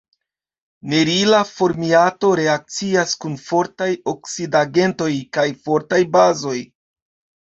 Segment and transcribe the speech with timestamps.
[0.91, 6.55] Nerila formiato reakcias kun fortaj oksidigagentoj kaj fortaj bazoj.